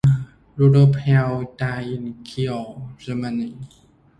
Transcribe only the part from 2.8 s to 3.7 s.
Germany.